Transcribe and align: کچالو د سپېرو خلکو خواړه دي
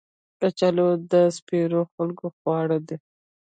کچالو 0.39 0.87
د 1.11 1.13
سپېرو 1.37 1.81
خلکو 1.93 2.25
خواړه 2.37 2.77
دي 2.87 2.97